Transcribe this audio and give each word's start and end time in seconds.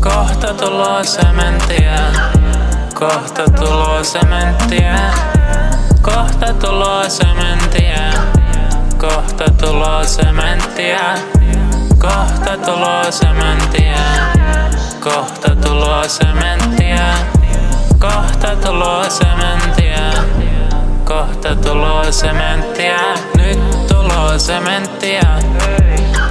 Kohta 0.00 0.54
tuloa 0.54 1.04
Kahta 1.04 1.04
sementtiä. 1.04 2.37
Kohta 2.98 3.44
tuloa 3.58 4.04
sementtiä. 4.04 4.94
Kohta 6.02 6.52
tuloa 6.60 7.08
sementtiä. 7.08 8.12
Kohta 8.98 9.44
tuloa 9.50 10.04
sementtiä. 10.04 11.14
Kohta 11.98 12.56
tuloa 12.64 13.10
sementtiä. 13.10 13.98
Kohta 15.00 15.56
tuloa 15.56 16.08
sementtiä. 16.08 17.14
Kohta 17.98 18.56
tuloa 18.66 19.10
sementtiä. 19.10 20.12
Kohta 21.04 21.56
tuloa 21.56 22.12
sementtiä. 22.12 22.98
Nyt 23.36 23.86
tuloa 23.88 24.38
sementtiä. 24.38 25.22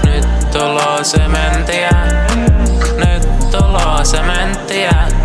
Nyt 0.05 0.51
tuloa 0.51 1.03
sementtiä. 1.03 1.91
Nyt 2.97 3.51
tuloa 3.51 4.03
sementtiä. 4.03 5.16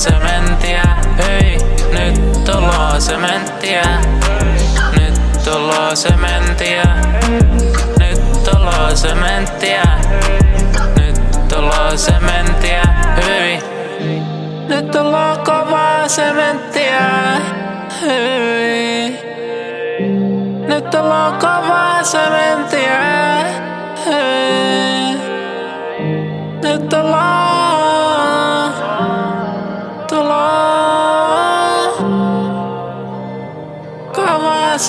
Sementtiä. 0.00 0.82
Hei, 1.18 1.58
nyt 1.92 2.44
tuloa 2.44 3.00
sementtiä. 3.00 3.82
Nyt 4.98 5.20
tuloa 5.44 5.94
sementtiä. 5.94 6.84
Nyt 7.98 8.44
tuloa 8.44 8.96
sementtiä. 8.96 9.82
Nyt 10.96 11.48
tuloa 11.48 11.96
sementtiä. 11.96 12.82
Hyi. 13.16 13.58
Nyt 14.68 14.90
tuloa 14.90 15.36
kovaa 15.36 16.08
sementtiä. 16.08 17.00
Hyi. 18.02 19.18
Nyt 20.68 20.90
tuloa 20.90 21.32
kovaa 21.32 22.02
sementtiä. 22.02 23.00
Hyi. 24.06 25.18
Nyt 26.62 26.88
tuloa. 26.88 27.59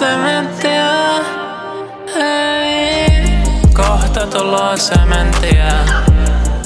Sementtiä. 0.01 0.91
Hei. 2.15 3.17
Kohta 3.73 4.27
tuloa 4.27 4.77
sementtiä. 4.77 5.71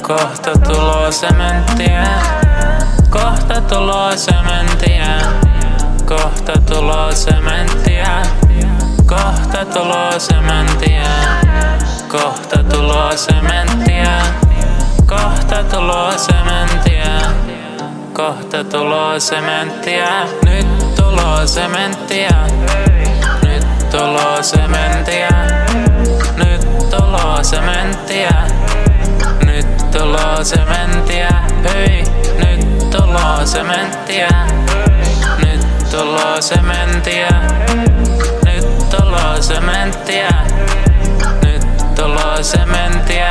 Kohta 0.02 0.50
tuloa 0.66 1.10
sementtiä. 1.10 2.04
Kohta 3.10 3.60
tuloa 3.60 4.16
sementtiä. 4.16 5.20
Kohta 6.06 6.52
tuloa 6.66 7.12
sementtiä. 7.12 8.22
Kohta 9.06 9.64
tuloa 9.74 10.18
sementtiä. 10.18 11.06
Kohta 12.08 12.64
tuloa 12.64 13.16
sementtiä. 13.16 14.22
Kohta 15.06 15.64
tuloa 15.64 16.18
sementtiä. 16.18 17.20
Kohta 18.12 18.64
tuloa 18.64 19.20
sementtiä. 19.20 20.26
Nyt 20.44 20.94
tuloa 20.96 21.46
sementtiä. 21.46 22.30
Tuloa 23.96 24.42
sementtiä. 24.42 25.28
Nyt 26.36 26.90
tuloa 26.90 27.42
sementtiä. 27.42 28.30
Nyt 29.44 29.90
tuloa 29.90 30.44
sementtiä. 30.44 31.28
Hei, 31.74 32.04
nyt 32.38 32.90
tuloa 32.90 33.46
sementtiä. 33.46 34.28
Nyt 35.38 35.90
tuloa 35.90 36.40
sementtiä. 36.40 37.28
Nyt 38.44 38.88
tuloa 38.90 39.40
sementtiä. 39.42 40.30
Nyt 41.42 41.94
tuloa 41.94 42.42
sementtiä. 42.42 43.28